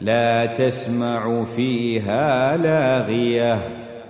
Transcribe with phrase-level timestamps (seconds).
[0.00, 3.58] لا تسمع فيها لاغية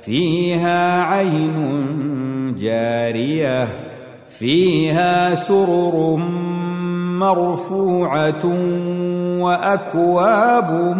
[0.02, 1.56] فيها عين
[2.58, 3.68] جارية
[4.28, 6.16] فيها سرر
[7.18, 8.46] مرفوعة
[9.40, 10.96] وأكواب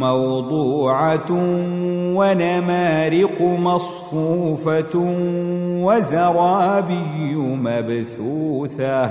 [0.00, 1.30] موضوعة
[2.16, 4.94] ونمارق مصفوفة
[5.84, 9.10] وزرابي مبثوثة.